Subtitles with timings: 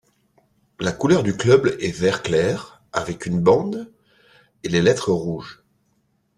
[0.79, 3.93] La couleur du club est vert clair avec une bande
[4.63, 5.61] et les lettres rouges.